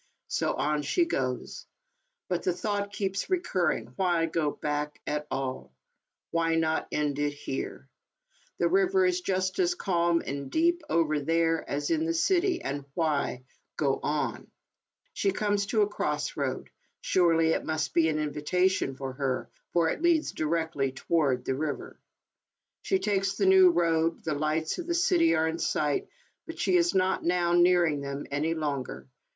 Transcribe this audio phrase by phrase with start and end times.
[0.29, 1.67] So on she goes.
[2.27, 5.75] But the thought keeps recurring— why go back at all?
[6.31, 7.87] Why not end it here?
[8.57, 12.83] The river is just as calm and deep over there as in the city, and
[12.95, 13.43] why
[13.77, 14.49] go on?
[15.13, 16.71] She comes to a cross road;
[17.01, 21.99] surely it must be an invitation for her, for it leads directly toward the river.
[22.81, 26.07] She takes the new road; the lights of the city are in si^ht,
[26.47, 29.07] but she is not now nearing them any longer.